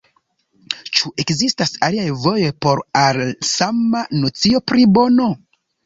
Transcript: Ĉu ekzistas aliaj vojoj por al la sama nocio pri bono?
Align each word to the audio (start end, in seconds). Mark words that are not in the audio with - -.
Ĉu 0.99 1.11
ekzistas 1.23 1.75
aliaj 1.89 2.07
vojoj 2.25 2.51
por 2.67 2.83
al 3.05 3.23
la 3.27 3.31
sama 3.53 4.05
nocio 4.25 4.67
pri 4.71 4.93
bono? 4.99 5.35